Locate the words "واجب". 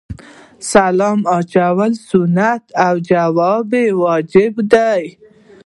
4.01-4.53